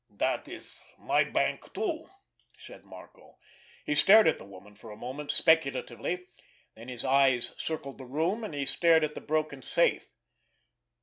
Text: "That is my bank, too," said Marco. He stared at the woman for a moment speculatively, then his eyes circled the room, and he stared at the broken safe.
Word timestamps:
"That 0.17 0.47
is 0.47 0.79
my 0.97 1.23
bank, 1.23 1.75
too," 1.75 2.09
said 2.57 2.83
Marco. 2.85 3.37
He 3.85 3.93
stared 3.93 4.27
at 4.27 4.39
the 4.39 4.45
woman 4.47 4.73
for 4.73 4.89
a 4.89 4.95
moment 4.97 5.29
speculatively, 5.29 6.25
then 6.75 6.87
his 6.87 7.05
eyes 7.05 7.53
circled 7.59 7.99
the 7.99 8.05
room, 8.05 8.43
and 8.43 8.55
he 8.55 8.65
stared 8.65 9.03
at 9.03 9.13
the 9.13 9.21
broken 9.21 9.61
safe. 9.61 10.07